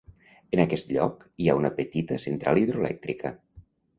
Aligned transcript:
En 0.55 0.61
aqueix 0.63 0.85
lloc, 0.95 1.19
hi 1.43 1.51
ha 1.51 1.57
una 1.59 1.71
petita 1.81 2.19
central 2.25 2.61
hidroelèctrica. 2.63 3.35